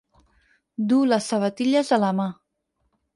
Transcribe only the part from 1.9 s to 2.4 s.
a la mà.